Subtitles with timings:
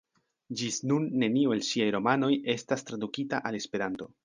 [0.61, 4.13] Ĝis nun neniu el ŝiaj romanoj estas tradukita al Esperanto.